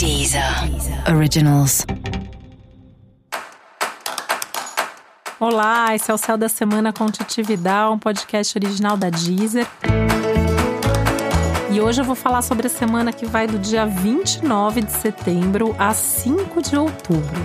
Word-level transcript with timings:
Deezer 0.00 0.42
Originals. 1.14 1.84
Olá, 5.38 5.94
esse 5.94 6.10
é 6.10 6.14
o 6.14 6.16
Céu 6.16 6.38
da 6.38 6.48
Semana 6.48 6.90
com 6.90 7.04
Titividade, 7.10 7.92
um 7.92 7.98
podcast 7.98 8.56
original 8.56 8.96
da 8.96 9.10
Deezer. 9.10 9.66
E 11.70 11.78
hoje 11.82 12.00
eu 12.00 12.04
vou 12.06 12.14
falar 12.14 12.40
sobre 12.40 12.66
a 12.66 12.70
semana 12.70 13.12
que 13.12 13.26
vai 13.26 13.46
do 13.46 13.58
dia 13.58 13.84
29 13.84 14.80
de 14.80 14.92
setembro 14.92 15.76
a 15.78 15.92
5 15.92 16.62
de 16.62 16.78
outubro. 16.78 17.38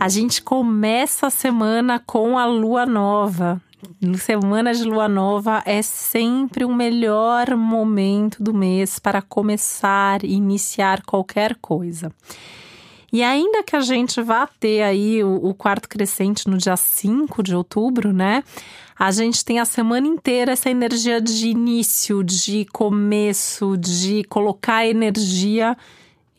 A 0.00 0.08
gente 0.08 0.42
começa 0.42 1.28
a 1.28 1.30
semana 1.30 2.02
com 2.04 2.36
a 2.36 2.44
lua 2.44 2.84
nova. 2.84 3.62
Semana 4.16 4.72
de 4.72 4.84
lua 4.84 5.08
nova 5.08 5.62
é 5.66 5.82
sempre 5.82 6.64
o 6.64 6.72
melhor 6.72 7.56
momento 7.56 8.42
do 8.42 8.54
mês 8.54 8.98
para 8.98 9.20
começar 9.20 10.24
e 10.24 10.34
iniciar 10.34 11.02
qualquer 11.02 11.56
coisa. 11.56 12.12
E 13.12 13.22
ainda 13.22 13.62
que 13.62 13.76
a 13.76 13.80
gente 13.80 14.22
vá 14.22 14.46
ter 14.46 14.82
aí 14.82 15.22
o, 15.22 15.34
o, 15.34 15.52
quarto 15.52 15.88
crescente 15.88 16.48
no 16.48 16.56
dia 16.56 16.76
5 16.76 17.42
de 17.42 17.54
outubro, 17.54 18.12
né? 18.12 18.42
A 18.98 19.10
gente 19.10 19.44
tem 19.44 19.58
a 19.58 19.64
semana 19.64 20.06
inteira 20.06 20.52
essa 20.52 20.70
energia 20.70 21.20
de 21.20 21.48
início, 21.48 22.22
de 22.22 22.64
começo, 22.72 23.76
de 23.76 24.24
colocar 24.24 24.86
energia 24.86 25.76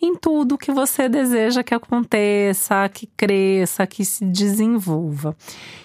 em 0.06 0.16
tudo 0.16 0.58
que 0.58 0.72
você 0.72 1.08
deseja 1.08 1.64
que 1.64 1.74
aconteça, 1.74 2.90
que 2.90 3.08
cresça, 3.16 3.88
que 3.88 4.04
se 4.04 4.26
desenvolva. 4.26 5.36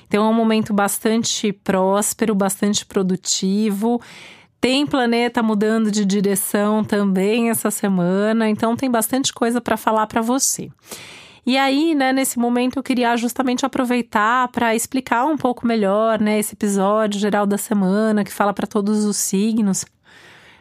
Então 0.09 0.27
é 0.27 0.29
um 0.29 0.35
momento 0.35 0.75
bastante 0.75 1.53
próspero, 1.53 2.35
bastante 2.35 2.85
produtivo. 2.85 4.01
Tem 4.61 4.85
planeta 4.85 5.41
mudando 5.41 5.91
de 5.91 6.05
direção 6.05 6.83
também 6.83 7.49
essa 7.49 7.71
semana, 7.71 8.49
então 8.49 8.75
tem 8.75 8.91
bastante 8.91 9.33
coisa 9.33 9.61
para 9.61 9.77
falar 9.77 10.09
para 10.09 10.21
você. 10.21 10.69
E 11.47 11.57
aí, 11.57 11.95
né, 11.95 12.13
nesse 12.13 12.39
momento 12.39 12.77
eu 12.77 12.83
queria 12.83 13.17
justamente 13.17 13.65
aproveitar 13.65 14.49
para 14.49 14.75
explicar 14.75 15.25
um 15.27 15.37
pouco 15.37 15.67
melhor, 15.67 16.21
né, 16.21 16.39
esse 16.39 16.55
episódio 16.55 17.21
geral 17.21 17.47
da 17.47 17.57
semana 17.57 18.25
que 18.25 18.33
fala 18.33 18.53
para 18.53 18.67
todos 18.67 19.05
os 19.05 19.17
signos. 19.17 19.85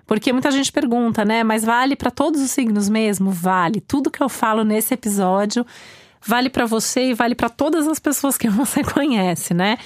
Porque 0.08 0.32
muita 0.32 0.50
gente 0.50 0.72
pergunta, 0.72 1.26
né, 1.26 1.44
mas 1.44 1.66
vale 1.66 1.96
para 1.96 2.10
todos 2.10 2.42
os 2.42 2.50
signos 2.50 2.88
mesmo? 2.88 3.30
Vale. 3.30 3.82
Tudo 3.82 4.10
que 4.10 4.24
eu 4.24 4.30
falo 4.30 4.64
nesse 4.64 4.94
episódio 4.94 5.66
vale 6.26 6.50
para 6.50 6.66
você 6.66 7.10
e 7.10 7.14
vale 7.14 7.36
para 7.36 7.50
todas 7.50 7.88
as 7.88 8.00
pessoas 8.00 8.38
que 8.38 8.48
você 8.50 8.84
conhece, 8.84 9.54
né? 9.54 9.78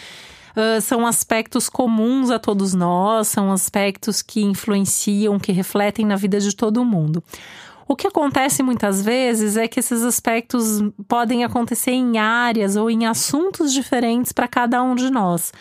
Uh, 0.52 0.80
são 0.82 1.08
aspectos 1.08 1.70
comuns 1.70 2.30
a 2.30 2.38
todos 2.38 2.74
nós, 2.74 3.30
são 3.30 3.52
aspectos 3.52 4.22
que 4.22 4.42
influenciam, 4.42 5.40
que 5.40 5.52
refletem 5.52 6.06
na 6.06 6.18
vida 6.18 6.40
de 6.40 6.56
todo 6.56 6.86
mundo. 6.86 7.24
O 7.88 7.96
que 7.96 8.06
acontece 8.06 8.62
muitas 8.62 9.02
vezes 9.02 9.58
é 9.58 9.68
que 9.68 9.80
esses 9.80 10.04
aspectos 10.04 10.84
podem 11.08 11.44
acontecer 11.44 11.92
em 11.92 12.20
áreas 12.20 12.76
ou 12.76 12.90
em 12.90 13.06
assuntos 13.06 13.74
diferentes 13.74 14.32
para 14.32 14.48
cada 14.48 14.84
um 14.84 14.94
de 14.94 15.10
nós 15.10 15.52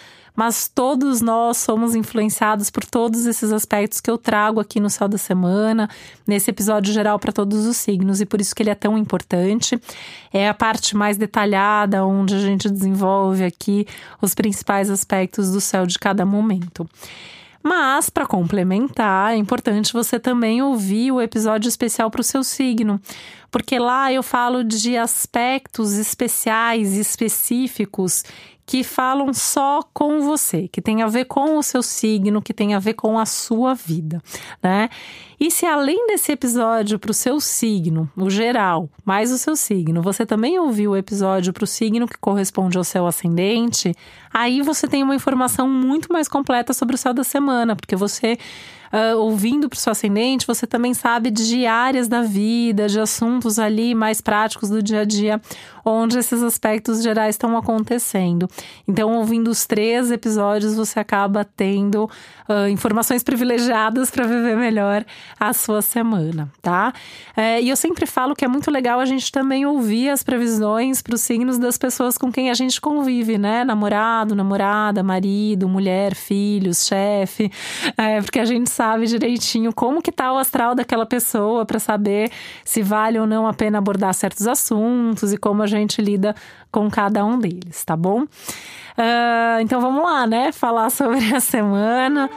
mas 0.41 0.69
todos 0.69 1.21
nós 1.21 1.59
somos 1.59 1.95
influenciados 1.95 2.71
por 2.71 2.83
todos 2.83 3.27
esses 3.27 3.53
aspectos 3.53 4.01
que 4.01 4.11
eu 4.11 4.17
trago 4.17 4.59
aqui 4.59 4.81
no 4.81 4.89
Céu 4.89 5.07
da 5.07 5.19
Semana, 5.19 5.87
nesse 6.27 6.49
episódio 6.49 6.95
geral 6.95 7.19
para 7.19 7.31
todos 7.31 7.67
os 7.67 7.77
signos, 7.77 8.23
e 8.23 8.25
por 8.25 8.41
isso 8.41 8.55
que 8.55 8.63
ele 8.63 8.71
é 8.71 8.75
tão 8.75 8.97
importante. 8.97 9.79
É 10.33 10.49
a 10.49 10.55
parte 10.55 10.97
mais 10.97 11.19
detalhada, 11.19 12.07
onde 12.07 12.35
a 12.35 12.39
gente 12.39 12.71
desenvolve 12.71 13.45
aqui 13.45 13.87
os 14.23 14.35
principais 14.35 14.89
aspectos 14.89 15.53
do 15.53 15.61
céu 15.61 15.85
de 15.85 15.99
cada 15.99 16.25
momento. 16.25 16.89
Mas, 17.63 18.09
para 18.09 18.25
complementar, 18.25 19.35
é 19.35 19.37
importante 19.37 19.93
você 19.93 20.19
também 20.19 20.63
ouvir 20.63 21.13
o 21.13 21.21
episódio 21.21 21.69
especial 21.69 22.11
para 22.11 22.23
o 22.23 22.25
seu 22.25 22.43
signo, 22.43 22.99
porque 23.51 23.79
lá 23.79 24.11
eu 24.11 24.23
falo 24.23 24.65
de 24.65 24.97
aspectos 24.97 25.99
especiais, 25.99 26.97
específicos 26.97 28.25
que 28.71 28.85
falam 28.85 29.35
só 29.35 29.83
com 29.93 30.21
você, 30.21 30.69
que 30.69 30.81
tem 30.81 31.03
a 31.03 31.09
ver 31.09 31.25
com 31.25 31.59
o 31.59 31.63
seu 31.63 31.83
signo, 31.83 32.41
que 32.41 32.55
tem 32.55 32.73
a 32.73 32.79
ver 32.79 32.95
com 32.95 33.19
a 33.19 33.27
sua 33.27 33.75
vida, 33.75 34.23
né? 34.63 34.89
E 35.41 35.51
se 35.51 35.65
além 35.65 36.07
desse 36.07 36.33
episódio 36.33 36.99
para 36.99 37.11
o 37.11 37.15
seu 37.15 37.41
signo, 37.41 38.11
o 38.15 38.29
geral, 38.29 38.91
mais 39.07 39.33
o 39.33 39.39
seu 39.39 39.57
signo, 39.57 40.03
você 40.03 40.27
também 40.27 40.59
ouviu 40.59 40.91
o 40.91 40.97
episódio 40.97 41.51
para 41.51 41.65
o 41.65 41.67
signo 41.67 42.07
que 42.07 42.19
corresponde 42.19 42.77
ao 42.77 42.85
seu 42.85 43.07
ascendente, 43.07 43.97
aí 44.35 44.61
você 44.61 44.87
tem 44.87 45.03
uma 45.03 45.15
informação 45.15 45.67
muito 45.67 46.13
mais 46.13 46.29
completa 46.29 46.75
sobre 46.75 46.95
o 46.95 46.99
céu 46.99 47.15
da 47.15 47.25
semana, 47.25 47.75
porque 47.75 47.97
você 47.97 48.37
uh, 48.93 49.17
ouvindo 49.17 49.69
para 49.69 49.77
o 49.77 49.81
seu 49.81 49.93
ascendente, 49.93 50.47
você 50.47 50.67
também 50.67 50.95
sabe 50.95 51.31
de 51.31 51.67
áreas 51.67 52.09
da 52.09 52.23
vida, 52.23 52.89
de 52.89 53.01
assuntos 53.01 53.59
ali 53.59 53.95
mais 53.95 54.21
práticos 54.21 54.69
do 54.69 54.83
dia 54.83 55.01
a 55.01 55.05
dia, 55.05 55.41
onde 55.85 56.19
esses 56.19 56.43
aspectos 56.43 57.03
gerais 57.03 57.35
estão 57.35 57.57
acontecendo. 57.57 58.49
Então, 58.87 59.17
ouvindo 59.17 59.49
os 59.49 59.67
três 59.67 60.11
episódios, 60.11 60.75
você 60.75 61.01
acaba 61.01 61.45
tendo 61.45 62.05
uh, 62.49 62.69
informações 62.69 63.23
privilegiadas 63.23 64.11
para 64.11 64.27
viver 64.27 64.57
melhor 64.57 65.05
a 65.39 65.53
sua 65.53 65.83
semana, 65.83 66.51
tá? 66.61 66.93
É, 67.37 67.61
e 67.61 67.69
eu 67.69 67.77
sempre 67.77 68.07
falo 68.07 68.35
que 68.35 68.45
é 68.45 68.49
muito 68.49 68.71
legal 68.71 69.01
a 69.01 69.05
gente 69.05 69.31
também 69.31 69.65
ouvir 69.67 70.11
as 70.11 70.23
previsões 70.23 71.03
para 71.03 71.15
os 71.15 71.21
signos 71.21 71.59
das 71.59 71.79
pessoas 71.79 72.17
com 72.17 72.31
quem 72.31 72.51
a 72.51 72.55
gente 72.55 72.81
convive, 72.81 73.39
né? 73.39 73.65
Namorado, 73.65 74.35
namorada, 74.35 75.03
marido, 75.03 75.69
mulher, 75.69 76.15
filhos, 76.15 76.87
chefe, 76.87 77.51
é, 77.97 78.21
porque 78.21 78.39
a 78.39 78.45
gente 78.45 78.71
sabe 78.71 79.07
direitinho 79.07 79.73
como 79.73 80.03
que 80.03 80.13
tá 80.13 80.33
o 80.33 80.39
astral 80.39 80.75
daquela 80.75 81.07
pessoa 81.07 81.65
para 81.65 81.79
saber 81.79 82.31
se 82.65 82.83
vale 82.83 83.19
ou 83.19 83.27
não 83.27 83.47
a 83.47 83.53
pena 83.53 83.79
abordar 83.79 84.15
certos 84.15 84.47
assuntos 84.47 85.33
e 85.33 85.37
como 85.37 85.63
a 85.63 85.67
gente 85.67 86.01
lida 86.01 86.35
com 86.71 86.91
cada 86.91 87.25
um 87.25 87.39
deles, 87.39 87.85
tá 87.85 87.97
bom? 87.97 88.23
Uh, 88.23 89.61
então 89.61 89.81
vamos 89.81 90.03
lá, 90.03 90.27
né? 90.27 90.53
Falar 90.53 90.91
sobre 90.91 91.35
a 91.35 91.41
semana. 91.41 92.29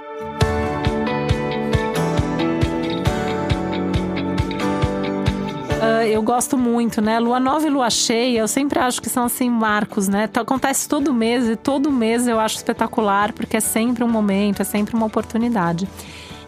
Eu 6.08 6.22
gosto 6.22 6.58
muito, 6.58 7.02
né? 7.02 7.20
Lua 7.20 7.40
nova 7.40 7.66
e 7.66 7.70
lua 7.70 7.90
cheia, 7.90 8.40
eu 8.40 8.48
sempre 8.48 8.80
acho 8.80 9.02
que 9.02 9.10
são 9.10 9.26
assim 9.26 9.50
marcos, 9.50 10.08
né? 10.08 10.30
Acontece 10.34 10.88
todo 10.88 11.14
mês 11.14 11.48
e 11.48 11.56
todo 11.56 11.92
mês 11.92 12.28
eu 12.28 12.40
acho 12.40 12.58
espetacular 12.58 13.34
porque 13.34 13.58
é 13.58 13.60
sempre 13.60 14.04
um 14.04 14.10
momento, 14.10 14.62
é 14.62 14.66
sempre 14.66 14.96
uma 14.96 15.06
oportunidade. 15.06 15.88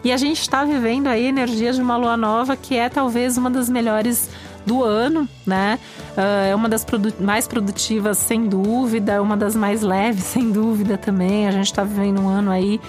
E 0.04 0.12
a 0.12 0.16
gente 0.16 0.40
está 0.40 0.64
vivendo 0.64 1.08
aí 1.08 1.26
energia 1.26 1.72
de 1.72 1.80
uma 1.80 1.96
lua 1.96 2.16
nova 2.16 2.56
que 2.56 2.76
é 2.76 2.88
talvez 2.88 3.36
uma 3.36 3.50
das 3.50 3.68
melhores 3.68 4.30
do 4.64 4.82
ano, 4.82 5.28
né? 5.46 5.78
Uh, 6.16 6.50
é 6.50 6.54
uma 6.54 6.68
das 6.68 6.84
produ 6.84 7.12
mais 7.20 7.46
produtivas, 7.46 8.18
sem 8.18 8.46
dúvida, 8.46 9.12
é 9.12 9.20
uma 9.20 9.36
das 9.36 9.54
mais 9.54 9.82
leves, 9.82 10.24
sem 10.30 10.50
dúvida 10.50 10.98
também. 10.98 11.46
A 11.46 11.50
gente 11.50 11.66
está 11.66 11.84
vivendo 11.84 12.20
um 12.20 12.28
ano 12.28 12.50
aí 12.50 12.80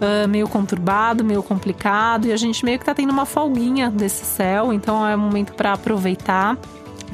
uh, 0.00 0.28
meio 0.28 0.48
conturbado, 0.48 1.24
meio 1.24 1.42
complicado, 1.42 2.26
e 2.26 2.32
a 2.32 2.36
gente 2.36 2.64
meio 2.64 2.78
que 2.78 2.84
tá 2.84 2.94
tendo 2.94 3.10
uma 3.10 3.26
folguinha 3.26 3.90
desse 3.90 4.24
céu, 4.24 4.72
então 4.72 5.06
é 5.06 5.14
um 5.14 5.18
momento 5.18 5.52
para 5.52 5.72
aproveitar. 5.72 6.56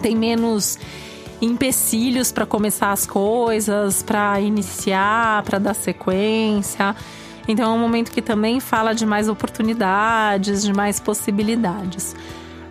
Tem 0.00 0.16
menos 0.16 0.78
empecilhos 1.40 2.32
para 2.32 2.46
começar 2.46 2.92
as 2.92 3.06
coisas, 3.06 4.02
para 4.02 4.40
iniciar, 4.40 5.42
para 5.42 5.58
dar 5.58 5.74
sequência. 5.74 6.94
Então 7.46 7.72
é 7.72 7.74
um 7.74 7.78
momento 7.78 8.10
que 8.10 8.22
também 8.22 8.60
fala 8.60 8.94
de 8.94 9.04
mais 9.04 9.28
oportunidades, 9.28 10.62
de 10.62 10.72
mais 10.72 10.98
possibilidades. 10.98 12.14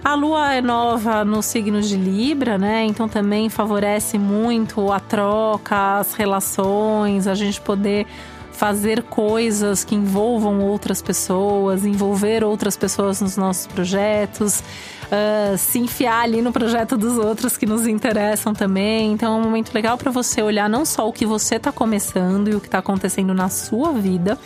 A 0.04 0.16
lua 0.16 0.54
é 0.54 0.62
nova 0.62 1.24
no 1.24 1.42
signo 1.42 1.82
de 1.82 1.96
Libra, 1.96 2.58
né? 2.58 2.84
Então 2.86 3.08
também 3.08 3.50
favorece 3.50 4.18
muito 4.18 4.92
a 4.92 5.00
troca, 5.00 6.00
as 6.00 6.14
relações, 6.14 7.26
a 7.26 7.36
gente 7.36 7.62
poder 7.62 8.06
fazer 8.54 9.04
coisas 9.04 9.84
que 9.84 9.96
envolvam 9.96 10.62
outras 10.62 11.02
pessoas, 11.02 11.84
envolver 11.84 12.44
outras 12.44 12.78
pessoas 12.78 13.20
nos 13.20 13.36
nossos 13.36 13.68
projetos, 13.68 14.60
uh, 14.60 15.58
se 15.58 15.80
enfiar 15.80 16.22
ali 16.22 16.42
no 16.42 16.54
projeto 16.54 16.96
dos 16.96 17.18
outros 17.18 17.58
que 17.58 17.66
nos 17.66 17.88
interessam 17.88 18.54
também. 18.54 19.12
Então 19.12 19.34
é 19.34 19.38
um 19.38 19.44
momento 19.44 19.74
legal 19.74 19.98
para 19.98 20.12
você 20.12 20.42
olhar 20.42 20.70
não 20.70 20.86
só 20.86 21.10
o 21.10 21.12
que 21.12 21.26
você 21.26 21.56
está 21.56 21.72
começando 21.72 22.48
e 22.48 22.56
o 22.56 22.62
que 22.62 22.68
está 22.68 22.78
acontecendo 22.78 23.34
na 23.34 23.50
sua 23.50 23.92
vida, 23.92 24.38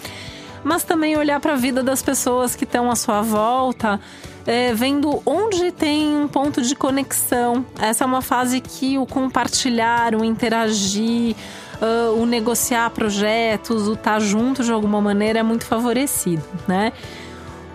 mas 0.64 0.84
também 0.84 1.18
olhar 1.18 1.40
para 1.40 1.54
a 1.54 1.58
vida 1.58 1.84
das 1.84 2.02
pessoas 2.02 2.56
que 2.56 2.64
estão 2.64 2.90
à 2.90 2.96
sua 2.96 3.22
volta. 3.22 4.00
É, 4.46 4.74
vendo 4.74 5.22
onde 5.26 5.74
tem 5.74 6.08
um 6.08 6.26
ponto 6.26 6.62
de 6.62 6.74
conexão. 6.74 7.66
Essa 7.78 8.06
é 8.06 8.08
uma 8.08 8.22
fase 8.22 8.62
que 8.62 8.98
o 8.98 9.06
compartilhar, 9.06 10.16
o 10.16 10.24
interagir, 10.24 11.36
uh, 11.82 12.22
o 12.22 12.26
negociar 12.26 12.90
projetos, 12.90 13.88
o 13.88 13.94
estar 13.94 14.14
tá 14.14 14.20
junto 14.20 14.64
de 14.64 14.72
alguma 14.72 15.02
maneira 15.02 15.40
é 15.40 15.44
muito 15.44 15.66
favorecido, 15.66 16.44
né? 16.68 16.92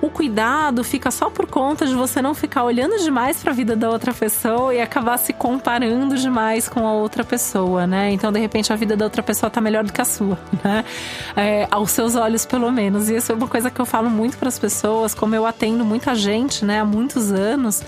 o 0.02 0.10
cuidado 0.10 0.82
fica 0.82 1.12
só 1.12 1.31
por 1.31 1.46
conta 1.46 1.87
de 1.87 1.94
você 1.94 2.20
não 2.20 2.34
ficar 2.34 2.64
olhando 2.64 2.99
demais 2.99 3.40
para 3.40 3.52
a 3.52 3.54
vida 3.54 3.76
da 3.76 3.88
outra 3.88 4.12
pessoa 4.12 4.75
e 4.75 4.81
acabar 4.81 5.16
se 5.16 5.32
comparando 5.32 6.16
demais 6.16 6.69
com 6.69 6.84
a 6.84 6.93
outra 6.93 7.22
pessoa, 7.22 7.87
né? 7.87 8.10
Então, 8.10 8.32
de 8.32 8.40
repente, 8.40 8.72
a 8.72 8.76
vida 8.76 8.96
da 8.96 9.04
outra 9.04 9.22
pessoa 9.22 9.49
tá 9.49 9.60
melhor 9.60 9.84
do 9.84 9.93
que 9.93 10.00
a 10.00 10.05
sua, 10.05 10.37
né? 10.64 10.84
É, 11.37 11.69
aos 11.70 11.93
seus 11.93 12.16
olhos, 12.16 12.44
pelo 12.44 12.70
menos. 12.72 13.08
E 13.08 13.14
isso 13.14 13.31
é 13.31 13.34
uma 13.37 13.46
coisa 13.46 13.70
que 13.70 13.81
eu 13.81 13.87
falo 13.87 14.10
muito 14.10 14.37
para 14.38 14.48
as 14.48 14.58
pessoas, 14.58 15.14
como 15.14 15.37
eu 15.37 15.46
atendo 15.46 15.84
muita 15.84 16.16
gente, 16.16 16.64
né, 16.64 16.81
há 16.81 16.84
muitos 16.84 17.31
anos. 17.31 17.81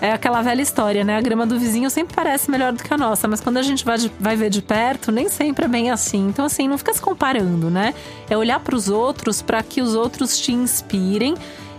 É 0.00 0.12
aquela 0.12 0.42
velha 0.42 0.60
história, 0.60 1.04
né? 1.04 1.16
A 1.16 1.20
grama 1.20 1.46
do 1.46 1.58
vizinho 1.58 1.88
sempre 1.88 2.14
parece 2.14 2.50
melhor 2.50 2.72
do 2.72 2.82
que 2.82 2.92
a 2.92 2.98
nossa, 2.98 3.26
mas 3.26 3.40
quando 3.40 3.56
a 3.56 3.62
gente 3.62 3.84
vai, 3.84 3.98
de, 3.98 4.12
vai 4.20 4.36
ver 4.36 4.50
de 4.50 4.60
perto, 4.60 5.10
nem 5.10 5.28
sempre 5.28 5.64
é 5.64 5.68
bem 5.68 5.90
assim. 5.90 6.28
Então, 6.28 6.44
assim, 6.44 6.68
não 6.68 6.76
fica 6.76 6.92
se 6.92 7.00
comparando, 7.00 7.70
né? 7.70 7.94
É 8.28 8.36
olhar 8.36 8.60
para 8.60 8.76
os 8.76 8.88
outros 8.88 9.40
para 9.40 9.62
que 9.62 9.80
os 9.80 9.94
outros 9.94 10.38
te 10.38 10.52
inspirem 10.52 11.34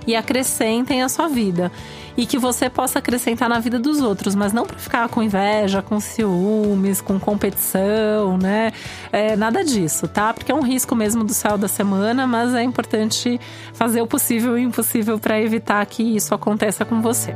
e 0.08 0.16
acrescentem 0.16 1.04
a 1.04 1.10
sua 1.10 1.28
vida. 1.28 1.72
E 2.16 2.26
que 2.26 2.40
você 2.40 2.68
possa 2.68 2.98
acrescentar 2.98 3.48
na 3.48 3.60
vida 3.60 3.78
dos 3.78 4.02
outros, 4.02 4.34
mas 4.34 4.52
não 4.52 4.66
para 4.66 4.80
ficar 4.80 5.08
com 5.08 5.22
inveja, 5.22 5.84
com 5.84 6.00
ciúmes, 6.00 7.00
com 7.00 7.20
competição, 7.20 8.40
né? 8.40 8.72
É, 9.12 9.36
nada 9.36 9.64
disso, 9.64 10.08
tá? 10.08 10.34
Porque 10.34 10.52
é 10.52 10.56
um 10.56 10.64
risco 10.64 10.96
mesmo 10.96 11.24
do 11.24 11.34
céu 11.34 11.60
da 11.60 11.68
semana, 11.68 12.26
mas 12.26 12.56
é 12.56 12.64
importante 12.64 13.40
fazer 13.74 14.02
o 14.02 14.08
possível 14.08 14.58
e 14.58 14.66
o 14.66 14.70
impossível 14.70 15.20
para 15.20 15.40
evitar 15.40 15.86
que 15.86 16.02
isso 16.02 16.34
aconteça 16.34 16.84
com 16.84 17.02
você. 17.02 17.36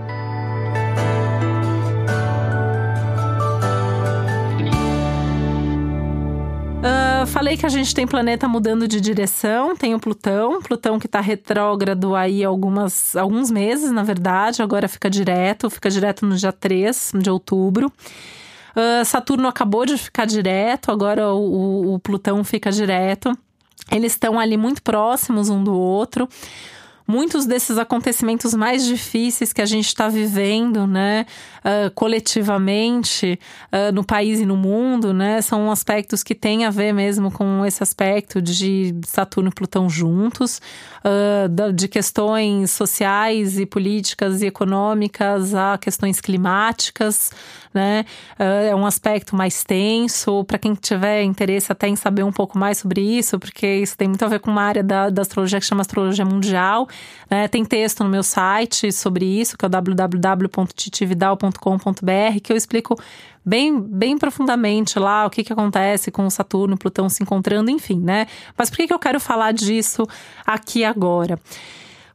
Falei 7.28 7.58
que 7.58 7.66
a 7.66 7.70
gente 7.70 7.94
tem 7.94 8.08
planeta 8.08 8.48
mudando 8.48 8.88
de 8.88 9.00
direção, 9.00 9.76
tem 9.76 9.94
o 9.94 10.00
Plutão, 10.00 10.62
Plutão 10.62 11.00
que 11.00 11.06
está 11.06 11.22
retrógrado 11.22 12.16
aí 12.16 12.44
algumas, 12.44 13.16
alguns 13.16 13.52
meses, 13.52 13.92
na 13.92 14.04
verdade, 14.04 14.62
agora 14.62 14.88
fica 14.88 15.10
direto, 15.10 15.70
fica 15.70 15.90
direto 15.90 16.26
no 16.26 16.36
dia 16.36 16.52
3 16.52 17.14
de 17.16 17.30
outubro. 17.30 17.92
Uh, 18.76 19.06
Saturno 19.06 19.48
acabou 19.48 19.86
de 19.86 19.98
ficar 19.98 20.26
direto, 20.26 20.92
agora 20.92 21.34
o, 21.34 21.96
o 21.96 22.00
Plutão 22.00 22.44
fica 22.44 22.72
direto. 22.72 23.38
Eles 23.92 24.14
estão 24.14 24.40
ali 24.40 24.58
muito 24.58 24.82
próximos 24.82 25.50
um 25.50 25.64
do 25.64 25.74
outro 25.74 26.28
muitos 27.08 27.46
desses 27.46 27.78
acontecimentos 27.78 28.54
mais 28.54 28.86
difíceis 28.86 29.52
que 29.52 29.62
a 29.62 29.66
gente 29.66 29.88
está 29.88 30.08
vivendo, 30.08 30.88
né, 30.88 31.26
uh, 31.60 31.92
coletivamente, 31.92 33.40
uh, 33.72 33.92
no 33.94 34.04
país 34.04 34.40
e 34.40 34.46
no 34.46 34.56
mundo, 34.56 35.14
né, 35.14 35.42
são 35.42 35.72
aspectos 35.72 36.24
que 36.24 36.36
têm 36.36 36.66
a 36.66 36.70
ver 36.70 36.94
mesmo 36.94 37.32
com 37.32 37.66
esse 37.66 37.84
aspecto 37.84 38.42
de 38.42 38.96
Saturno 39.06 39.50
e 39.50 39.54
Plutão 39.54 39.90
juntos, 39.90 40.62
uh, 41.04 41.72
de 41.74 41.88
questões 41.88 42.72
sociais 42.72 43.60
e 43.60 43.66
políticas 43.66 44.42
e 44.42 44.48
econômicas 44.48 45.54
a 45.54 45.78
questões 45.78 46.22
climáticas, 46.22 47.32
né? 47.74 48.06
É 48.38 48.76
um 48.76 48.86
aspecto 48.86 49.36
mais 49.36 49.64
tenso. 49.64 50.44
Para 50.46 50.58
quem 50.58 50.74
tiver 50.74 51.24
interesse 51.24 51.72
até 51.72 51.88
em 51.88 51.96
saber 51.96 52.24
um 52.24 52.32
pouco 52.32 52.58
mais 52.58 52.80
sobre 52.80 53.02
isso, 53.02 53.38
porque 53.40 53.68
isso 53.78 53.96
tem 53.98 54.08
muito 54.08 54.26
a 54.26 54.28
ver 54.28 54.40
com 54.40 54.50
uma 54.52 54.64
área 54.64 54.84
da, 54.84 55.10
da 55.10 55.22
astrologia 55.22 55.60
que 55.60 55.66
chama 55.66 55.82
Astrologia 55.82 56.26
Mundial. 56.26 56.88
Né? 57.30 57.48
Tem 57.48 57.64
texto 57.66 58.04
no 58.04 58.10
meu 58.10 58.24
site 58.24 58.92
sobre 58.92 59.26
isso, 59.26 59.58
que 59.58 59.66
é 59.66 59.68
o 59.68 59.70
www.titividal.com.br, 59.70 62.40
que 62.44 62.52
eu 62.52 62.58
explico 62.58 63.00
bem, 63.46 63.80
bem 63.80 64.18
profundamente 64.18 65.00
lá 65.00 65.26
o 65.26 65.30
que, 65.30 65.44
que 65.44 65.54
acontece 65.54 66.12
com 66.12 66.30
Saturno 66.30 66.76
e 66.76 66.78
Plutão 66.78 67.10
se 67.10 67.24
encontrando, 67.24 67.70
enfim, 67.70 68.00
né? 68.00 68.28
Mas 68.58 68.70
por 68.70 68.78
que, 68.78 68.88
que 68.88 68.94
eu 68.94 69.00
quero 69.00 69.20
falar 69.20 69.52
disso 69.52 70.08
aqui 70.46 70.84
agora? 70.84 71.40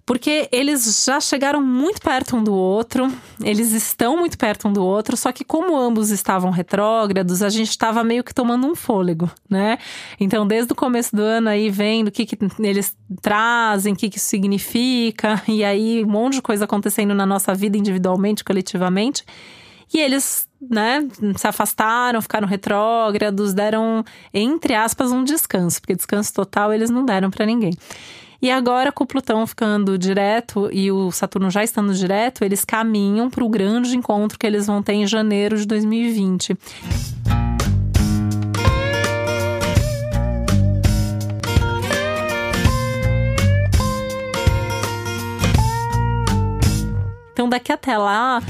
Porque 0.07 0.49
eles 0.53 1.05
já 1.05 1.19
chegaram 1.21 1.61
muito 1.61 2.01
perto 2.01 2.37
um 2.37 2.45
do 2.45 2.55
outro, 2.55 3.13
eles 3.43 3.73
estão 3.73 4.17
muito 4.17 4.39
perto 4.39 4.69
um 4.69 4.73
do 4.73 4.85
outro, 4.85 5.17
só 5.17 5.33
que 5.33 5.45
como 5.45 5.77
ambos 5.77 6.11
estavam 6.11 6.53
retrógrados, 6.53 7.43
a 7.43 7.49
gente 7.49 7.71
estava 7.71 8.05
meio 8.05 8.23
que 8.23 8.33
tomando 8.33 8.69
um 8.69 8.77
fôlego, 8.77 9.29
né? 9.51 9.79
Então, 10.21 10.47
desde 10.47 10.73
o 10.73 10.77
começo 10.77 11.15
do 11.15 11.23
ano 11.23 11.49
aí, 11.49 11.69
vendo 11.69 12.07
o 12.07 12.13
que, 12.13 12.25
que 12.25 12.39
eles 12.61 12.97
trazem, 13.21 13.95
o 13.95 13.97
que, 13.97 14.09
que 14.09 14.19
isso 14.19 14.29
significa, 14.29 15.43
e 15.49 15.65
aí 15.65 16.05
um 16.05 16.09
monte 16.09 16.35
de 16.35 16.43
coisa 16.43 16.67
acontecendo 16.67 17.13
na 17.13 17.27
nossa 17.27 17.53
vida 17.53 17.77
individualmente, 17.77 18.45
coletivamente. 18.45 19.25
E 19.93 19.99
eles, 19.99 20.49
né, 20.61 21.07
se 21.37 21.47
afastaram, 21.49 22.23
ficaram 22.23 22.47
retrógrados, 22.47 23.53
deram, 23.53 24.05
entre 24.33 24.75
aspas, 24.75 25.11
um 25.11 25.25
descanso, 25.25 25.81
porque 25.81 25.97
descanso 25.97 26.33
total 26.33 26.73
eles 26.73 26.91
não 26.91 27.05
deram 27.05 27.29
para 27.31 27.45
ninguém. 27.45 27.73
E 28.47 28.51
agora, 28.53 28.93
com 28.93 29.03
o 29.03 29.07
Plutão 29.09 29.45
ficando 29.45 29.99
direto 29.99 30.71
e 30.73 30.93
o 30.93 31.11
Saturno 31.11 31.51
já 31.51 31.65
estando 31.65 31.93
direto, 31.93 32.45
eles 32.45 32.65
caminham 32.65 33.29
para 33.29 33.43
o 33.43 33.49
grande 33.49 33.97
encontro 33.97 34.39
que 34.39 34.47
eles 34.47 34.69
vão 34.69 34.81
ter 34.81 34.93
em 34.93 35.05
janeiro 35.05 35.59
de 35.59 35.67
2020. 35.67 36.57
Então, 47.33 47.49
daqui 47.49 47.73
até 47.73 47.99
lá, 47.99 48.41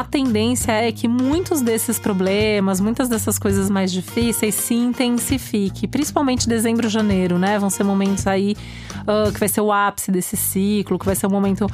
a 0.00 0.02
tendência 0.02 0.72
é 0.72 0.90
que 0.90 1.06
muitos 1.06 1.60
desses 1.60 2.00
problemas, 2.00 2.80
muitas 2.80 3.08
dessas 3.08 3.38
coisas 3.38 3.70
mais 3.70 3.92
difíceis 3.92 4.54
se 4.56 4.74
intensifiquem, 4.74 5.88
principalmente 5.88 6.48
dezembro, 6.48 6.88
janeiro, 6.88 7.38
né? 7.38 7.60
Vão 7.60 7.70
ser 7.70 7.84
momentos 7.84 8.26
aí 8.26 8.56
uh, 9.02 9.32
que 9.32 9.38
vai 9.38 9.48
ser 9.48 9.60
o 9.60 9.70
ápice 9.70 10.10
desse 10.10 10.36
ciclo, 10.36 10.98
que 10.98 11.06
vai 11.06 11.14
ser 11.14 11.28
um 11.28 11.30
momento 11.30 11.68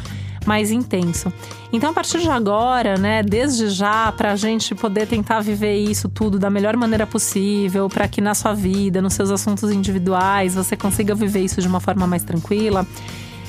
mais 0.45 0.71
intenso. 0.71 1.33
Então, 1.73 1.91
a 1.91 1.93
partir 1.95 2.19
de 2.21 2.29
agora, 2.29 2.99
né, 2.99 3.23
desde 3.23 3.71
já, 3.71 4.13
para 4.13 4.33
a 4.33 4.37
gente 4.37 4.75
poder 4.75 5.07
tentar 5.07 5.41
viver 5.41 5.77
isso 5.77 6.09
tudo 6.09 6.39
da 6.39 6.51
melhor 6.51 6.77
maneira 6.77 7.07
possível, 7.07 7.89
para 7.89 8.07
que 8.07 8.21
na 8.21 8.35
sua 8.35 8.53
vida, 8.53 9.01
nos 9.01 9.15
seus 9.15 9.31
assuntos 9.31 9.71
individuais, 9.71 10.55
você 10.55 10.77
consiga 10.77 11.15
viver 11.15 11.41
isso 11.41 11.61
de 11.61 11.69
uma 11.69 11.81
forma 11.81 12.07
mais 12.07 12.23
tranquila 12.23 12.87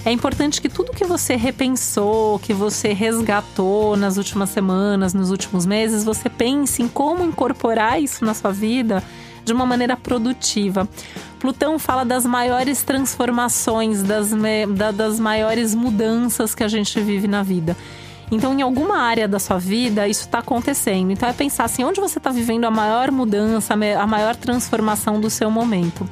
é 0.03 0.11
importante 0.11 0.61
que 0.61 0.67
tudo 0.67 0.93
que 0.93 1.05
você 1.05 1.35
repensou, 1.35 2.39
que 2.39 2.53
você 2.53 2.91
resgatou 2.91 3.95
nas 3.95 4.17
últimas 4.17 4.49
semanas, 4.49 5.13
nos 5.13 5.29
últimos 5.29 5.65
meses, 5.65 6.03
você 6.03 6.27
pense 6.27 6.81
em 6.81 6.87
como 6.87 7.23
incorporar 7.23 8.01
isso 8.01 8.25
na 8.25 8.33
sua 8.33 8.51
vida 8.51 9.03
de 9.45 9.53
uma 9.53 9.65
maneira 9.65 9.95
produtiva. 9.95 10.87
Plutão 11.39 11.77
fala 11.77 12.03
das 12.03 12.25
maiores 12.25 12.81
transformações, 12.83 14.01
das, 14.01 14.31
das 14.95 15.19
maiores 15.19 15.75
mudanças 15.75 16.55
que 16.55 16.63
a 16.63 16.67
gente 16.67 16.99
vive 16.99 17.27
na 17.27 17.43
vida. 17.43 17.75
Então, 18.31 18.57
em 18.57 18.61
alguma 18.61 18.97
área 18.97 19.27
da 19.27 19.39
sua 19.39 19.57
vida, 19.57 20.07
isso 20.07 20.21
está 20.21 20.39
acontecendo. 20.39 21.11
Então, 21.11 21.27
é 21.27 21.33
pensar 21.33 21.65
assim: 21.65 21.83
onde 21.83 21.99
você 21.99 22.17
está 22.17 22.31
vivendo 22.31 22.63
a 22.63 22.71
maior 22.71 23.11
mudança, 23.11 23.73
a 23.73 24.07
maior 24.07 24.35
transformação 24.35 25.19
do 25.19 25.29
seu 25.29 25.51
momento. 25.51 26.07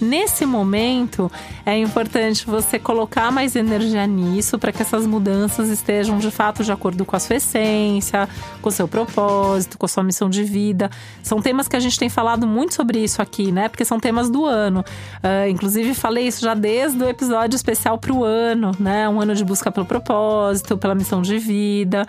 Nesse 0.00 0.44
momento, 0.44 1.30
é 1.64 1.76
importante 1.78 2.46
você 2.46 2.78
colocar 2.78 3.32
mais 3.32 3.56
energia 3.56 4.06
nisso 4.06 4.58
para 4.58 4.70
que 4.70 4.82
essas 4.82 5.06
mudanças 5.06 5.70
estejam 5.70 6.18
de 6.18 6.30
fato 6.30 6.62
de 6.62 6.70
acordo 6.70 7.04
com 7.04 7.16
a 7.16 7.18
sua 7.18 7.36
essência, 7.36 8.28
com 8.60 8.68
o 8.68 8.72
seu 8.72 8.86
propósito, 8.86 9.78
com 9.78 9.86
a 9.86 9.88
sua 9.88 10.02
missão 10.02 10.28
de 10.28 10.44
vida. 10.44 10.90
São 11.22 11.40
temas 11.40 11.66
que 11.66 11.76
a 11.76 11.80
gente 11.80 11.98
tem 11.98 12.10
falado 12.10 12.46
muito 12.46 12.74
sobre 12.74 13.02
isso 13.02 13.22
aqui, 13.22 13.50
né? 13.50 13.68
Porque 13.68 13.84
são 13.84 13.98
temas 13.98 14.28
do 14.28 14.44
ano. 14.44 14.80
Uh, 15.22 15.48
inclusive, 15.48 15.94
falei 15.94 16.26
isso 16.26 16.44
já 16.44 16.54
desde 16.54 17.02
o 17.02 17.08
episódio 17.08 17.56
especial 17.56 17.96
para 17.96 18.12
o 18.12 18.22
ano, 18.22 18.72
né? 18.78 19.08
Um 19.08 19.20
ano 19.20 19.34
de 19.34 19.44
busca 19.44 19.72
pelo 19.72 19.86
propósito, 19.86 20.76
pela 20.76 20.94
missão 20.94 21.22
de 21.22 21.38
vida. 21.38 22.06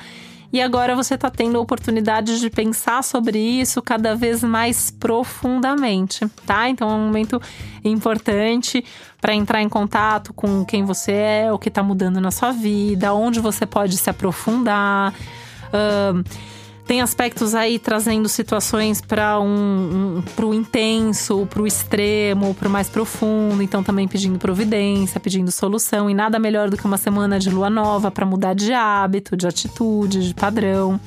E 0.52 0.62
agora 0.62 0.96
você 0.96 1.16
está 1.16 1.30
tendo 1.30 1.58
a 1.58 1.62
oportunidade 1.62 2.40
de 2.40 2.50
pensar 2.50 3.04
sobre 3.04 3.38
isso 3.38 3.82
cada 3.82 4.16
vez 4.16 4.44
mais 4.44 4.90
profundamente, 4.90 6.26
tá? 6.46 6.70
Então 6.70 6.90
é 6.90 6.94
um 6.94 7.06
momento 7.06 7.42
importante 7.84 8.84
para 9.20 9.34
entrar 9.34 9.62
em 9.62 9.70
contato 9.70 10.34
com 10.34 10.64
quem 10.64 10.86
você 10.86 11.12
é, 11.12 11.52
o 11.52 11.60
que 11.60 11.70
está 11.70 11.84
mudando 11.84 12.22
na 12.22 12.32
sua 12.32 12.52
vida, 12.52 13.14
onde 13.14 13.40
você 13.40 13.66
pode 13.66 13.98
se 13.98 14.10
aprofundar. 14.10 15.14
Uh, 15.68 16.24
tem 16.88 17.02
aspectos 17.02 17.54
aí 17.54 17.78
trazendo 17.78 18.30
situações 18.30 19.02
para 19.02 19.40
um, 19.42 20.18
um 20.18 20.22
pro 20.36 20.54
intenso, 20.54 21.46
para 21.46 21.62
o 21.62 21.68
extremo, 21.68 22.56
para 22.56 22.70
o 22.70 22.72
mais 22.72 22.88
profundo. 22.88 23.62
Então 23.62 23.84
também 23.84 24.08
pedindo 24.08 24.40
providência, 24.40 25.20
pedindo 25.20 25.52
solução. 25.52 26.10
E 26.10 26.14
nada 26.14 26.40
melhor 26.40 26.70
do 26.70 26.78
que 26.78 26.86
uma 26.86 26.98
semana 26.98 27.38
de 27.38 27.50
lua 27.50 27.70
nova 27.70 28.10
para 28.10 28.26
mudar 28.26 28.54
de 28.54 28.72
hábito, 28.72 29.36
de 29.36 29.46
atitude, 29.46 30.30
de 30.30 30.34
padrão. 30.34 30.98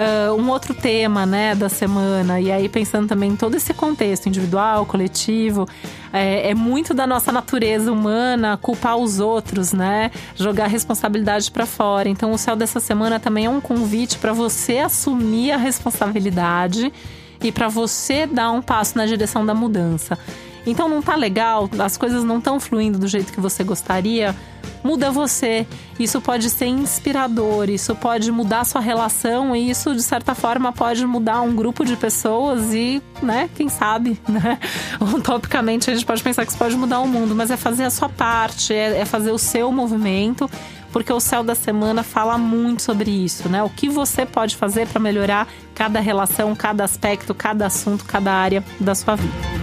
Uh, 0.00 0.34
um 0.34 0.48
outro 0.48 0.72
tema, 0.72 1.26
né, 1.26 1.54
da 1.54 1.68
semana, 1.68 2.40
e 2.40 2.50
aí 2.50 2.70
pensando 2.70 3.06
também 3.06 3.32
em 3.32 3.36
todo 3.36 3.54
esse 3.54 3.74
contexto 3.74 4.30
individual, 4.30 4.86
coletivo, 4.86 5.68
é, 6.10 6.52
é 6.52 6.54
muito 6.54 6.94
da 6.94 7.06
nossa 7.06 7.30
natureza 7.30 7.92
humana 7.92 8.56
culpar 8.56 8.96
os 8.96 9.20
outros, 9.20 9.74
né? 9.74 10.10
Jogar 10.34 10.68
responsabilidade 10.68 11.50
para 11.50 11.66
fora. 11.66 12.08
Então, 12.08 12.32
o 12.32 12.38
céu 12.38 12.56
dessa 12.56 12.80
semana 12.80 13.20
também 13.20 13.44
é 13.44 13.50
um 13.50 13.60
convite 13.60 14.16
para 14.16 14.32
você 14.32 14.78
assumir 14.78 15.52
a 15.52 15.58
responsabilidade 15.58 16.90
e 17.42 17.52
para 17.52 17.68
você 17.68 18.26
dar 18.26 18.52
um 18.52 18.62
passo 18.62 18.96
na 18.96 19.04
direção 19.04 19.44
da 19.44 19.52
mudança. 19.52 20.18
Então 20.66 20.88
não 20.88 21.00
tá 21.00 21.16
legal, 21.16 21.68
as 21.78 21.96
coisas 21.96 22.24
não 22.24 22.38
estão 22.38 22.60
fluindo 22.60 22.98
do 22.98 23.08
jeito 23.08 23.32
que 23.32 23.40
você 23.40 23.64
gostaria, 23.64 24.34
muda 24.82 25.10
você. 25.10 25.66
Isso 25.98 26.20
pode 26.20 26.48
ser 26.50 26.66
inspirador, 26.66 27.68
isso 27.68 27.94
pode 27.94 28.30
mudar 28.30 28.64
sua 28.64 28.80
relação 28.80 29.54
e 29.54 29.70
isso 29.70 29.94
de 29.94 30.02
certa 30.02 30.34
forma 30.34 30.72
pode 30.72 31.04
mudar 31.06 31.40
um 31.42 31.54
grupo 31.54 31.84
de 31.84 31.96
pessoas 31.96 32.72
e, 32.72 33.02
né, 33.22 33.48
quem 33.54 33.68
sabe, 33.68 34.20
né? 34.28 34.58
Utopicamente 35.00 35.90
a 35.90 35.94
gente 35.94 36.06
pode 36.06 36.22
pensar 36.22 36.44
que 36.44 36.50
isso 36.50 36.58
pode 36.58 36.76
mudar 36.76 37.00
o 37.00 37.06
mundo, 37.06 37.34
mas 37.34 37.50
é 37.50 37.56
fazer 37.56 37.84
a 37.84 37.90
sua 37.90 38.08
parte, 38.08 38.72
é, 38.72 38.98
é 38.98 39.04
fazer 39.04 39.32
o 39.32 39.38
seu 39.38 39.70
movimento 39.72 40.50
porque 40.92 41.12
o 41.12 41.20
céu 41.20 41.44
da 41.44 41.54
semana 41.54 42.02
fala 42.02 42.36
muito 42.36 42.82
sobre 42.82 43.10
isso, 43.10 43.48
né? 43.48 43.62
O 43.62 43.70
que 43.70 43.88
você 43.88 44.26
pode 44.26 44.56
fazer 44.56 44.88
para 44.88 45.00
melhorar 45.00 45.46
cada 45.72 46.00
relação, 46.00 46.54
cada 46.56 46.82
aspecto, 46.82 47.32
cada 47.32 47.66
assunto, 47.66 48.04
cada 48.04 48.32
área 48.32 48.64
da 48.80 48.94
sua 48.94 49.14
vida. 49.14 49.59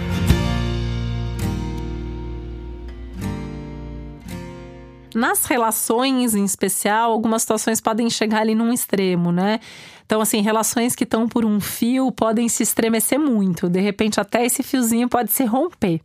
Nas 5.18 5.46
relações, 5.46 6.36
em 6.36 6.44
especial, 6.44 7.10
algumas 7.10 7.42
situações 7.42 7.80
podem 7.80 8.08
chegar 8.08 8.42
ali 8.42 8.54
num 8.54 8.72
extremo, 8.72 9.32
né? 9.32 9.58
Então, 10.06 10.20
assim, 10.20 10.40
relações 10.40 10.94
que 10.94 11.02
estão 11.02 11.28
por 11.28 11.44
um 11.44 11.58
fio 11.60 12.12
podem 12.12 12.48
se 12.48 12.62
estremecer 12.62 13.18
muito. 13.18 13.68
De 13.68 13.80
repente, 13.80 14.20
até 14.20 14.46
esse 14.46 14.62
fiozinho 14.62 15.08
pode 15.08 15.32
se 15.32 15.44
romper. 15.44 16.00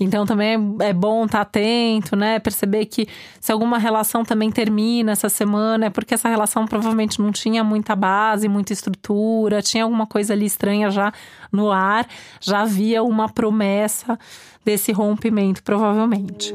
Então, 0.00 0.24
também 0.24 0.56
é 0.80 0.94
bom 0.94 1.26
estar 1.26 1.38
tá 1.38 1.42
atento, 1.42 2.16
né? 2.16 2.38
Perceber 2.38 2.86
que 2.86 3.06
se 3.38 3.52
alguma 3.52 3.76
relação 3.76 4.24
também 4.24 4.50
termina 4.50 5.12
essa 5.12 5.28
semana, 5.28 5.86
é 5.86 5.90
porque 5.90 6.14
essa 6.14 6.30
relação 6.30 6.66
provavelmente 6.66 7.20
não 7.20 7.30
tinha 7.30 7.62
muita 7.62 7.94
base, 7.94 8.48
muita 8.48 8.72
estrutura, 8.72 9.60
tinha 9.60 9.84
alguma 9.84 10.06
coisa 10.06 10.32
ali 10.32 10.46
estranha 10.46 10.90
já 10.90 11.12
no 11.52 11.70
ar, 11.70 12.08
já 12.40 12.62
havia 12.62 13.02
uma 13.02 13.28
promessa 13.28 14.18
desse 14.64 14.90
rompimento, 14.90 15.62
provavelmente. 15.62 16.54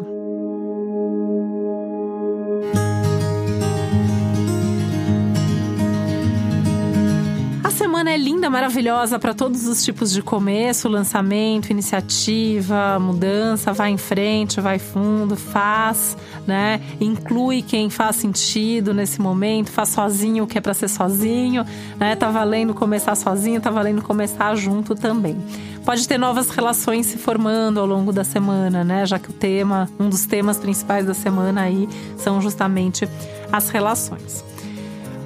Semana 8.00 8.12
é 8.12 8.18
linda, 8.18 8.50
maravilhosa 8.50 9.20
para 9.20 9.34
todos 9.34 9.68
os 9.68 9.84
tipos 9.84 10.10
de 10.10 10.22
começo, 10.22 10.88
lançamento, 10.88 11.70
iniciativa, 11.70 12.98
mudança, 12.98 13.74
vai 13.74 13.92
em 13.92 13.98
frente, 13.98 14.62
vai 14.62 14.80
fundo, 14.80 15.36
faz, 15.36 16.16
né? 16.48 16.80
Inclui 17.02 17.62
quem 17.62 17.90
faz 17.90 18.16
sentido 18.16 18.94
nesse 18.94 19.20
momento, 19.20 19.70
faz 19.70 19.90
sozinho 19.90 20.46
o 20.46 20.48
que 20.48 20.58
é 20.58 20.62
para 20.62 20.74
ser 20.74 20.88
sozinho, 20.88 21.66
né? 21.98 22.16
Tá 22.16 22.32
valendo 22.32 22.74
começar 22.74 23.16
sozinho, 23.16 23.60
tá 23.60 23.70
valendo 23.70 24.02
começar 24.02 24.56
junto 24.56 24.96
também. 24.96 25.36
Pode 25.84 26.08
ter 26.08 26.18
novas 26.18 26.50
relações 26.52 27.06
se 27.06 27.18
formando 27.18 27.82
ao 27.82 27.86
longo 27.86 28.14
da 28.14 28.24
semana, 28.24 28.82
né? 28.82 29.06
Já 29.06 29.20
que 29.20 29.30
o 29.30 29.34
tema, 29.34 29.90
um 30.00 30.08
dos 30.08 30.26
temas 30.26 30.58
principais 30.58 31.06
da 31.06 31.14
semana 31.14 31.64
aí 31.64 31.90
são 32.16 32.42
justamente 32.42 33.10
as 33.52 33.70
relações 33.70 34.48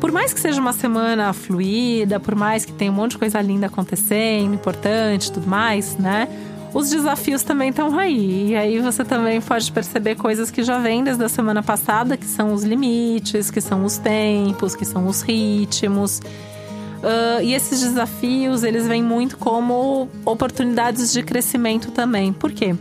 por 0.04 0.12
mais 0.12 0.34
que 0.34 0.40
seja 0.42 0.60
uma 0.60 0.74
semana 0.74 1.32
fluida, 1.32 2.20
por 2.20 2.36
mais 2.36 2.66
que 2.66 2.74
tenha 2.74 2.92
um 2.92 2.94
monte 2.94 3.12
de 3.12 3.20
coisa 3.20 3.40
linda 3.40 3.68
acontecendo, 3.68 4.54
importante, 4.54 5.32
tudo 5.32 5.48
mais, 5.48 5.96
né? 5.96 6.28
Os 6.74 6.90
desafios 6.90 7.42
também 7.42 7.70
estão 7.70 7.98
aí. 7.98 8.50
E 8.50 8.56
aí 8.58 8.80
você 8.82 9.06
também 9.06 9.40
pode 9.40 9.72
perceber 9.72 10.16
coisas 10.16 10.52
que 10.52 10.62
já 10.62 10.78
vêm 10.78 11.06
desde 11.06 11.24
a 11.24 11.30
semana 11.30 11.64
passada, 11.64 12.18
que 12.18 12.26
são 12.26 12.54
os 12.54 12.66
limites, 12.66 13.50
que 13.50 13.62
são 13.62 13.86
os 13.86 13.98
tempos, 13.98 14.76
que 14.76 14.84
são 14.84 15.08
os 15.08 15.22
ritmos. 15.22 16.20
Uh, 16.20 17.42
e 17.42 17.54
esses 17.54 17.80
desafios, 17.80 18.66
eles 18.66 18.86
vêm 18.86 19.02
muito 19.02 19.38
como 19.38 20.10
oportunidades 20.26 21.14
de 21.14 21.24
crescimento 21.24 21.92
também. 21.92 22.34
Por 22.34 22.52
quê? 22.52 22.76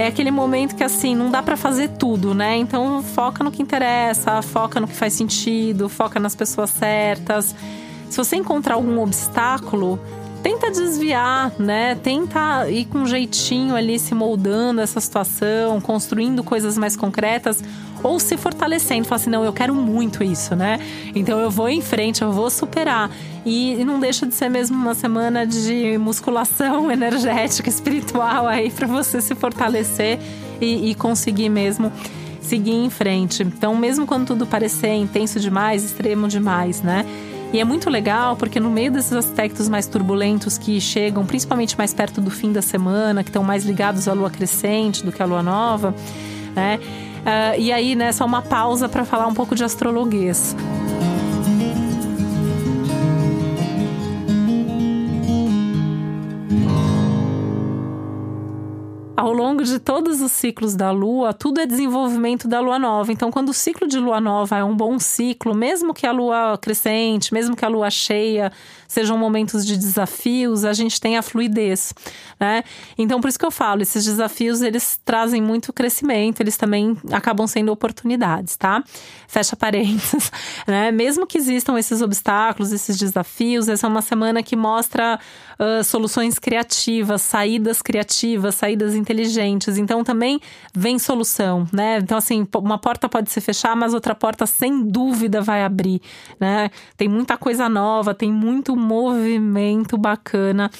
É 0.00 0.06
aquele 0.06 0.30
momento 0.30 0.74
que 0.74 0.82
assim, 0.82 1.14
não 1.14 1.30
dá 1.30 1.42
para 1.42 1.58
fazer 1.58 1.88
tudo, 1.90 2.34
né? 2.34 2.56
Então 2.56 3.02
foca 3.02 3.44
no 3.44 3.50
que 3.50 3.62
interessa, 3.62 4.40
foca 4.40 4.80
no 4.80 4.88
que 4.88 4.94
faz 4.94 5.12
sentido, 5.12 5.90
foca 5.90 6.18
nas 6.18 6.34
pessoas 6.34 6.70
certas. 6.70 7.54
Se 8.08 8.16
você 8.16 8.36
encontrar 8.36 8.76
algum 8.76 8.98
obstáculo, 9.00 10.00
tenta 10.42 10.70
desviar, 10.70 11.52
né? 11.58 11.94
Tenta 11.96 12.68
ir 12.70 12.86
com 12.86 12.98
um 12.98 13.06
jeitinho 13.06 13.74
ali 13.74 13.98
se 13.98 14.14
moldando 14.14 14.80
essa 14.80 15.00
situação, 15.00 15.80
construindo 15.80 16.42
coisas 16.42 16.76
mais 16.76 16.96
concretas 16.96 17.62
ou 18.02 18.18
se 18.18 18.36
fortalecendo, 18.36 19.06
falar 19.06 19.20
assim, 19.20 19.30
não, 19.30 19.44
eu 19.44 19.52
quero 19.52 19.74
muito 19.74 20.24
isso, 20.24 20.56
né? 20.56 20.78
Então 21.14 21.38
eu 21.38 21.50
vou 21.50 21.68
em 21.68 21.82
frente, 21.82 22.22
eu 22.22 22.32
vou 22.32 22.50
superar. 22.50 23.10
E 23.44 23.84
não 23.84 24.00
deixa 24.00 24.26
de 24.26 24.34
ser 24.34 24.48
mesmo 24.48 24.76
uma 24.76 24.94
semana 24.94 25.46
de 25.46 25.98
musculação 25.98 26.90
energética, 26.92 27.68
espiritual 27.68 28.46
aí 28.46 28.70
para 28.70 28.86
você 28.86 29.20
se 29.20 29.34
fortalecer 29.34 30.18
e, 30.60 30.90
e 30.90 30.94
conseguir 30.94 31.48
mesmo 31.48 31.92
seguir 32.40 32.72
em 32.72 32.90
frente. 32.90 33.42
Então, 33.42 33.76
mesmo 33.76 34.06
quando 34.06 34.26
tudo 34.26 34.46
parecer 34.46 34.94
intenso 34.94 35.38
demais, 35.38 35.84
extremo 35.84 36.26
demais, 36.26 36.82
né? 36.82 37.04
E 37.52 37.58
é 37.58 37.64
muito 37.64 37.90
legal 37.90 38.36
porque 38.36 38.60
no 38.60 38.70
meio 38.70 38.92
desses 38.92 39.12
aspectos 39.12 39.68
mais 39.68 39.86
turbulentos 39.86 40.56
que 40.56 40.80
chegam, 40.80 41.26
principalmente 41.26 41.76
mais 41.76 41.92
perto 41.92 42.20
do 42.20 42.30
fim 42.30 42.52
da 42.52 42.62
semana, 42.62 43.24
que 43.24 43.30
estão 43.30 43.42
mais 43.42 43.64
ligados 43.64 44.06
à 44.06 44.12
lua 44.12 44.30
crescente 44.30 45.04
do 45.04 45.10
que 45.10 45.22
à 45.22 45.26
lua 45.26 45.42
nova, 45.42 45.94
né? 46.54 46.78
Uh, 47.20 47.60
e 47.60 47.70
aí, 47.70 47.94
né, 47.94 48.12
só 48.12 48.24
uma 48.24 48.40
pausa 48.40 48.88
para 48.88 49.04
falar 49.04 49.26
um 49.26 49.34
pouco 49.34 49.54
de 49.54 49.62
astrologuês. 49.62 50.56
Longo 59.60 59.64
de 59.64 59.78
todos 59.78 60.20
os 60.20 60.32
ciclos 60.32 60.74
da 60.74 60.90
lua, 60.90 61.34
tudo 61.34 61.60
é 61.60 61.66
desenvolvimento 61.66 62.48
da 62.48 62.60
lua 62.60 62.78
nova. 62.78 63.12
Então, 63.12 63.30
quando 63.30 63.50
o 63.50 63.54
ciclo 63.54 63.86
de 63.86 63.98
lua 63.98 64.20
nova 64.20 64.56
é 64.56 64.64
um 64.64 64.74
bom 64.74 64.98
ciclo, 64.98 65.54
mesmo 65.54 65.92
que 65.92 66.06
a 66.06 66.12
lua 66.12 66.58
crescente, 66.58 67.32
mesmo 67.32 67.54
que 67.54 67.64
a 67.64 67.68
lua 67.68 67.90
cheia 67.90 68.50
sejam 68.90 69.16
momentos 69.16 69.64
de 69.64 69.76
desafios, 69.76 70.64
a 70.64 70.72
gente 70.72 71.00
tem 71.00 71.16
a 71.16 71.22
fluidez, 71.22 71.94
né? 72.40 72.64
Então, 72.98 73.20
por 73.20 73.28
isso 73.28 73.38
que 73.38 73.46
eu 73.46 73.50
falo, 73.52 73.82
esses 73.82 74.04
desafios 74.04 74.62
eles 74.62 74.98
trazem 75.04 75.40
muito 75.40 75.72
crescimento, 75.72 76.40
eles 76.40 76.56
também 76.56 76.96
acabam 77.12 77.46
sendo 77.46 77.70
oportunidades, 77.70 78.56
tá? 78.56 78.82
Fecha 79.28 79.54
parênteses, 79.54 80.32
né? 80.66 80.90
Mesmo 80.90 81.24
que 81.24 81.38
existam 81.38 81.78
esses 81.78 82.02
obstáculos, 82.02 82.72
esses 82.72 82.98
desafios, 82.98 83.68
essa 83.68 83.86
é 83.86 83.88
uma 83.88 84.02
semana 84.02 84.42
que 84.42 84.56
mostra 84.56 85.20
uh, 85.60 85.84
soluções 85.84 86.36
criativas, 86.40 87.22
saídas 87.22 87.80
criativas, 87.80 88.56
saídas 88.56 88.96
inteligentes. 88.96 89.78
Então 89.78 90.02
também 90.02 90.40
vem 90.74 90.98
solução, 90.98 91.64
né? 91.72 91.98
Então 91.98 92.18
assim, 92.18 92.44
uma 92.56 92.76
porta 92.76 93.08
pode 93.08 93.30
se 93.30 93.40
fechar, 93.40 93.76
mas 93.76 93.94
outra 93.94 94.16
porta 94.16 94.46
sem 94.46 94.84
dúvida 94.84 95.40
vai 95.40 95.62
abrir, 95.62 96.02
né? 96.40 96.70
Tem 96.96 97.08
muita 97.08 97.36
coisa 97.36 97.68
nova, 97.68 98.12
tem 98.12 98.32
muito 98.32 98.79
movimento 98.80 99.96
bacana 99.96 100.70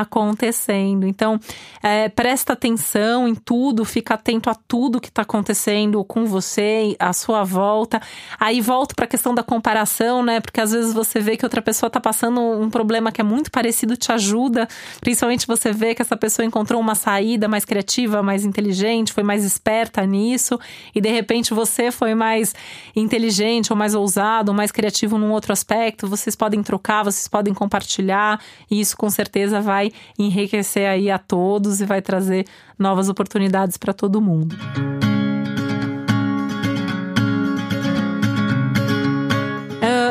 acontecendo. 0.00 1.06
Então, 1.06 1.38
é, 1.82 2.08
presta 2.08 2.54
atenção 2.54 3.28
em 3.28 3.34
tudo, 3.34 3.84
fica 3.84 4.14
atento 4.14 4.48
a 4.48 4.54
tudo 4.54 5.00
que 5.00 5.08
está 5.08 5.20
acontecendo 5.20 6.02
com 6.04 6.24
você, 6.24 6.96
à 6.98 7.12
sua 7.12 7.44
volta. 7.44 8.00
Aí 8.40 8.60
volto 8.60 8.94
para 8.94 9.04
a 9.04 9.08
questão 9.08 9.34
da 9.34 9.42
comparação, 9.42 10.22
né? 10.22 10.40
Porque 10.40 10.60
às 10.60 10.72
vezes 10.72 10.94
você 10.94 11.20
vê 11.20 11.36
que 11.36 11.44
outra 11.44 11.60
pessoa 11.60 11.88
está 11.88 12.00
passando 12.00 12.40
um 12.40 12.70
problema 12.70 13.12
que 13.12 13.20
é 13.20 13.24
muito 13.24 13.50
parecido, 13.50 13.96
te 13.96 14.10
ajuda. 14.10 14.66
Principalmente 15.00 15.46
você 15.46 15.72
vê 15.72 15.94
que 15.94 16.00
essa 16.00 16.16
pessoa 16.16 16.46
encontrou 16.46 16.80
uma 16.80 16.94
saída 16.94 17.46
mais 17.46 17.64
criativa, 17.64 18.22
mais 18.22 18.44
inteligente, 18.46 19.12
foi 19.12 19.22
mais 19.22 19.44
esperta 19.44 20.06
nisso, 20.06 20.58
e 20.94 21.00
de 21.00 21.10
repente 21.10 21.52
você 21.52 21.90
foi 21.90 22.14
mais 22.14 22.54
inteligente 22.96 23.72
ou 23.72 23.76
mais 23.76 23.94
ousado, 23.94 24.52
ou 24.52 24.56
mais 24.56 24.72
criativo 24.72 25.18
num 25.18 25.32
outro 25.32 25.52
aspecto. 25.52 26.08
Vocês 26.08 26.34
podem 26.34 26.62
trocar, 26.62 27.02
vocês 27.02 27.28
podem 27.28 27.41
compartilhar, 27.52 28.40
e 28.70 28.80
isso 28.80 28.96
com 28.96 29.10
certeza 29.10 29.60
vai 29.60 29.72
vai 29.72 29.92
enriquecer 30.18 30.86
aí 30.86 31.10
a 31.10 31.18
todos 31.18 31.80
e 31.80 31.86
vai 31.86 32.02
trazer 32.02 32.44
novas 32.78 33.08
oportunidades 33.08 33.76
para 33.76 33.92
todo 33.92 34.20
mundo. 34.20 34.56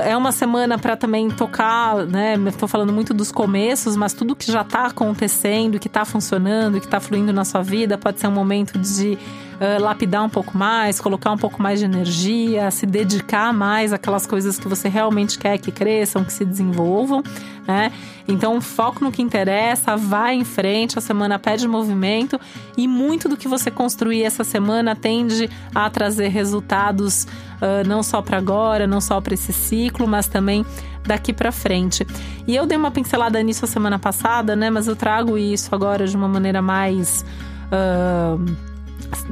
é 0.03 0.17
uma 0.17 0.31
semana 0.33 0.77
para 0.77 0.97
também 0.97 1.29
tocar, 1.29 2.05
né? 2.05 2.35
Estou 2.47 2.67
falando 2.67 2.91
muito 2.91 3.13
dos 3.13 3.31
começos, 3.31 3.95
mas 3.95 4.11
tudo 4.11 4.35
que 4.35 4.51
já 4.51 4.61
está 4.61 4.87
acontecendo, 4.87 5.79
que 5.79 5.87
está 5.87 6.03
funcionando, 6.03 6.81
que 6.81 6.85
está 6.85 6.99
fluindo 6.99 7.31
na 7.31 7.45
sua 7.45 7.61
vida, 7.61 7.97
pode 7.97 8.19
ser 8.19 8.27
um 8.27 8.31
momento 8.31 8.77
de 8.77 9.17
uh, 9.61 9.81
lapidar 9.81 10.23
um 10.23 10.29
pouco 10.29 10.57
mais, 10.57 10.99
colocar 10.99 11.31
um 11.31 11.37
pouco 11.37 11.61
mais 11.61 11.79
de 11.79 11.85
energia, 11.85 12.71
se 12.71 12.85
dedicar 12.85 13.53
mais 13.53 13.93
àquelas 13.93 14.25
coisas 14.25 14.57
que 14.57 14.67
você 14.67 14.89
realmente 14.89 15.37
quer 15.37 15.59
que 15.59 15.71
cresçam, 15.71 16.23
que 16.25 16.33
se 16.33 16.43
desenvolvam, 16.43 17.23
né? 17.67 17.91
Então, 18.27 18.59
foco 18.59 19.03
no 19.03 19.11
que 19.11 19.21
interessa, 19.21 19.95
vai 19.95 20.35
em 20.35 20.43
frente, 20.43 20.97
a 20.97 21.01
semana 21.01 21.37
pede 21.37 21.67
movimento 21.67 22.39
e 22.75 22.87
muito 22.87 23.29
do 23.29 23.37
que 23.37 23.47
você 23.47 23.69
construir 23.69 24.23
essa 24.23 24.43
semana 24.43 24.95
tende 24.95 25.49
a 25.73 25.89
trazer 25.89 26.29
resultados 26.29 27.25
uh, 27.25 27.87
não 27.87 28.01
só 28.01 28.21
para 28.21 28.37
agora, 28.37 28.87
não 28.87 28.99
só 28.99 29.21
para 29.21 29.33
esse 29.33 29.53
ciclo, 29.53 30.07
mas 30.07 30.27
também 30.27 30.65
daqui 31.05 31.33
para 31.33 31.51
frente. 31.51 32.05
E 32.47 32.55
eu 32.55 32.65
dei 32.65 32.77
uma 32.77 32.91
pincelada 32.91 33.41
nisso 33.41 33.65
a 33.65 33.67
semana 33.67 33.99
passada, 33.99 34.55
né? 34.55 34.69
Mas 34.69 34.87
eu 34.87 34.95
trago 34.95 35.37
isso 35.37 35.73
agora 35.73 36.07
de 36.07 36.15
uma 36.15 36.27
maneira 36.27 36.61
mais 36.61 37.23
Uh, 37.71 38.70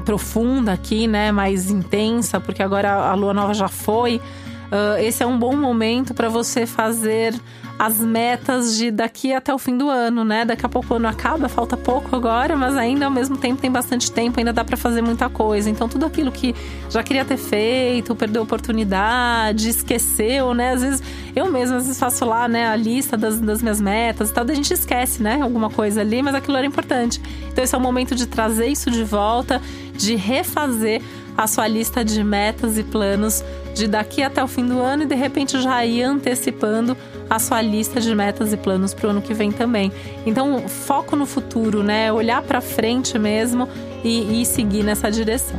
profunda 0.06 0.74
aqui, 0.74 1.08
né, 1.08 1.32
mais 1.32 1.70
intensa, 1.70 2.40
porque 2.40 2.62
agora 2.64 2.92
a 2.94 3.14
lua 3.14 3.34
nova 3.34 3.54
já 3.54 3.68
foi. 3.68 4.18
Uh, 4.18 5.00
esse 5.00 5.24
é 5.24 5.26
um 5.26 5.38
bom 5.38 5.56
momento 5.56 6.14
para 6.14 6.30
você 6.30 6.66
fazer 6.66 7.34
as 7.80 7.98
metas 7.98 8.76
de 8.76 8.92
daqui 8.92 9.32
até 9.32 9.54
o 9.54 9.58
fim 9.58 9.78
do 9.78 9.90
ano, 9.90 10.26
né? 10.26 10.44
Daqui 10.44 10.66
a 10.66 10.70
pouco 10.70 10.94
o 10.94 10.98
ano 10.98 11.08
acaba, 11.08 11.48
falta 11.48 11.78
pouco 11.78 12.14
agora, 12.14 12.58
mas 12.58 12.76
ainda 12.76 13.06
ao 13.06 13.12
mesmo 13.12 13.38
tempo 13.38 13.62
tem 13.62 13.72
bastante 13.72 14.12
tempo, 14.12 14.38
ainda 14.38 14.52
dá 14.52 14.66
para 14.66 14.76
fazer 14.76 15.02
muita 15.02 15.30
coisa. 15.30 15.70
Então 15.70 15.88
tudo 15.88 16.06
aquilo 16.06 16.30
que 16.30 16.54
já 16.90 17.02
queria 17.02 17.24
ter 17.24 17.38
feito, 17.38 18.14
perdeu 18.14 18.42
oportunidade, 18.42 19.70
esqueceu, 19.70 20.54
né? 20.54 20.74
Às 20.74 20.82
vezes 20.82 21.04
eu 21.34 21.50
mesma 21.50 21.78
às 21.78 21.84
vezes 21.84 21.98
faço 21.98 22.26
lá, 22.26 22.50
né, 22.50 22.68
a 22.68 22.76
lista 22.76 23.16
das, 23.16 23.40
das 23.40 23.62
minhas 23.62 23.80
metas 23.80 24.30
e 24.30 24.34
tal, 24.34 24.44
daí 24.44 24.56
a 24.56 24.58
gente 24.58 24.74
esquece, 24.74 25.24
né, 25.24 25.40
alguma 25.42 25.70
coisa 25.70 26.02
ali, 26.02 26.22
mas 26.22 26.36
aquilo 26.36 26.58
era 26.58 26.66
importante. 26.66 27.22
Então 27.50 27.64
esse 27.64 27.74
é 27.74 27.78
o 27.78 27.82
momento 27.82 28.14
de 28.14 28.28
trazer 28.28 28.68
isso 28.68 28.92
de 28.92 29.06
volta, 29.06 29.62
de 29.94 30.16
refazer 30.16 31.02
a 31.38 31.48
sua 31.48 31.66
lista 31.66 32.04
de 32.04 32.22
metas 32.22 32.78
e 32.78 32.84
planos 32.84 33.42
de 33.74 33.88
daqui 33.88 34.22
até 34.22 34.44
o 34.44 34.48
fim 34.48 34.66
do 34.66 34.82
ano 34.82 35.04
e 35.04 35.06
de 35.06 35.16
repente 35.16 35.62
já 35.62 35.86
ir 35.86 36.04
antecipando 36.04 36.98
a 37.30 37.40
sua 37.40 37.62
lista 37.62 38.02
de 38.02 38.14
metas 38.16 38.52
e 38.52 38.58
planos 38.58 38.94
para 38.94 39.08
o 39.08 39.12
ano 39.12 39.22
que 39.22 39.34
vem 39.34 39.50
também. 39.52 39.92
Então, 40.26 40.68
foco 40.68 41.16
no 41.16 41.26
futuro, 41.26 41.82
né? 41.84 42.12
Olhar 42.12 42.42
para 42.42 42.60
frente 42.60 43.18
mesmo 43.20 43.70
e, 44.04 44.42
e 44.42 44.46
seguir 44.46 44.84
nessa 44.84 45.10
direção. 45.12 45.58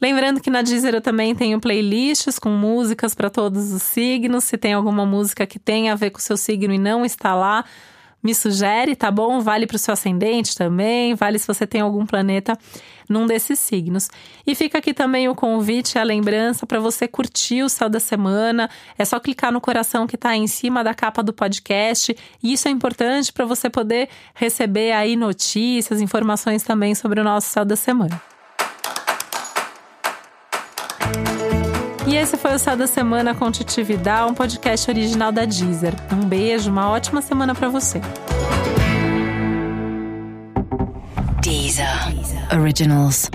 Lembrando 0.00 0.40
que 0.40 0.50
na 0.50 0.62
Deezer 0.62 0.94
eu 0.94 1.00
também 1.00 1.34
tenho 1.34 1.58
playlists 1.58 2.38
com 2.38 2.50
músicas 2.50 3.14
para 3.14 3.30
todos 3.30 3.72
os 3.72 3.82
signos. 3.82 4.44
Se 4.44 4.58
tem 4.58 4.74
alguma 4.74 5.06
música 5.06 5.46
que 5.46 5.58
tem 5.58 5.88
a 5.88 5.94
ver 5.94 6.10
com 6.10 6.18
o 6.18 6.22
seu 6.22 6.36
signo 6.36 6.74
e 6.74 6.78
não 6.78 7.04
está 7.04 7.34
lá, 7.34 7.64
me 8.22 8.34
sugere, 8.34 8.96
tá 8.96 9.10
bom? 9.10 9.40
Vale 9.40 9.66
para 9.66 9.76
o 9.76 9.78
seu 9.78 9.94
ascendente 9.94 10.56
também, 10.56 11.14
vale 11.14 11.38
se 11.38 11.46
você 11.46 11.66
tem 11.66 11.80
algum 11.80 12.04
planeta 12.04 12.58
num 13.08 13.26
desses 13.26 13.58
signos. 13.58 14.08
E 14.44 14.54
fica 14.54 14.78
aqui 14.78 14.92
também 14.92 15.28
o 15.28 15.34
convite, 15.34 15.98
a 15.98 16.02
lembrança 16.02 16.66
para 16.66 16.80
você 16.80 17.06
curtir 17.06 17.62
o 17.62 17.68
céu 17.68 17.88
da 17.88 18.00
semana. 18.00 18.68
É 18.98 19.04
só 19.04 19.20
clicar 19.20 19.52
no 19.52 19.60
coração 19.60 20.06
que 20.06 20.16
está 20.16 20.36
em 20.36 20.48
cima 20.48 20.82
da 20.82 20.92
capa 20.92 21.22
do 21.22 21.32
podcast. 21.32 22.16
E 22.42 22.52
isso 22.52 22.66
é 22.66 22.70
importante 22.70 23.32
para 23.32 23.44
você 23.44 23.70
poder 23.70 24.08
receber 24.34 24.92
aí 24.92 25.14
notícias, 25.14 26.00
informações 26.00 26.64
também 26.64 26.94
sobre 26.94 27.20
o 27.20 27.24
nosso 27.24 27.48
céu 27.48 27.64
da 27.64 27.76
semana. 27.76 28.35
E 32.06 32.14
esse 32.14 32.36
foi 32.36 32.54
o 32.54 32.58
Céu 32.58 32.76
da 32.76 32.86
Semana 32.86 33.34
com 33.34 33.50
Titi 33.50 33.82
Vidal, 33.82 34.30
um 34.30 34.34
podcast 34.34 34.88
original 34.88 35.32
da 35.32 35.44
Deezer. 35.44 35.92
Um 36.12 36.24
beijo, 36.24 36.70
uma 36.70 36.88
ótima 36.88 37.20
semana 37.20 37.52
para 37.52 37.68
você. 37.68 38.00
Deezer. 41.42 41.88
Originals. 42.56 43.28